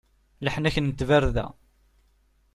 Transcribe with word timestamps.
Leḥnak 0.45 0.75
n 0.79 0.87
tbarda. 0.99 1.47